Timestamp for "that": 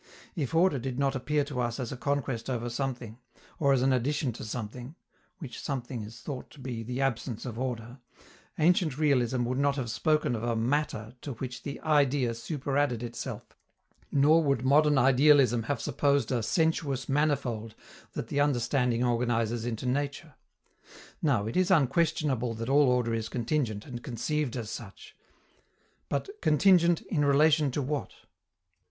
18.13-18.27, 22.55-22.69